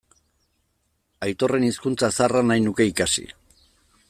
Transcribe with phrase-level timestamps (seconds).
[1.27, 3.29] Aitorren hizkuntza zaharra nahi nuke ikasi.